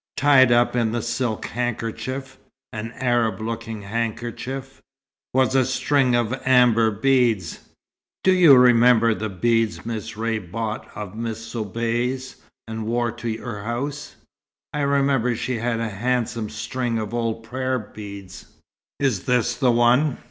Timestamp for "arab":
2.93-3.39